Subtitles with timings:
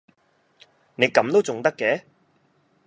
[0.95, 2.01] 你噉都重得嘅